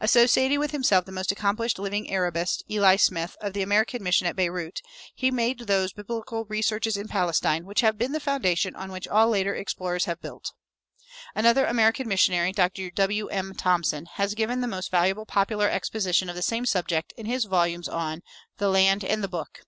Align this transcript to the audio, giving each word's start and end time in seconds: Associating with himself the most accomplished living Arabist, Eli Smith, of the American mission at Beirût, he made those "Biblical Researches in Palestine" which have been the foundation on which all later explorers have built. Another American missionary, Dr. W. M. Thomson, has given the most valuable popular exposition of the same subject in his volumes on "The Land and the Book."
Associating 0.00 0.58
with 0.60 0.72
himself 0.72 1.06
the 1.06 1.12
most 1.12 1.32
accomplished 1.32 1.78
living 1.78 2.10
Arabist, 2.10 2.62
Eli 2.70 2.96
Smith, 2.96 3.38
of 3.40 3.54
the 3.54 3.62
American 3.62 4.02
mission 4.02 4.26
at 4.26 4.36
Beirût, 4.36 4.80
he 5.14 5.30
made 5.30 5.60
those 5.60 5.94
"Biblical 5.94 6.44
Researches 6.44 6.94
in 6.98 7.08
Palestine" 7.08 7.64
which 7.64 7.80
have 7.80 7.96
been 7.96 8.12
the 8.12 8.20
foundation 8.20 8.76
on 8.76 8.92
which 8.92 9.08
all 9.08 9.30
later 9.30 9.54
explorers 9.54 10.04
have 10.04 10.20
built. 10.20 10.52
Another 11.34 11.64
American 11.64 12.06
missionary, 12.06 12.52
Dr. 12.52 12.90
W. 12.90 13.28
M. 13.28 13.54
Thomson, 13.54 14.04
has 14.16 14.34
given 14.34 14.60
the 14.60 14.68
most 14.68 14.90
valuable 14.90 15.24
popular 15.24 15.70
exposition 15.70 16.28
of 16.28 16.36
the 16.36 16.42
same 16.42 16.66
subject 16.66 17.14
in 17.16 17.24
his 17.24 17.46
volumes 17.46 17.88
on 17.88 18.20
"The 18.58 18.68
Land 18.68 19.06
and 19.06 19.24
the 19.24 19.26
Book." 19.28 19.60